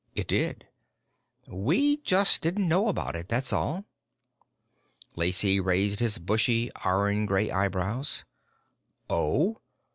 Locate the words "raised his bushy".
5.59-6.71